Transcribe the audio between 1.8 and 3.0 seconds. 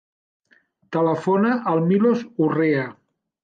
Milos Urrea.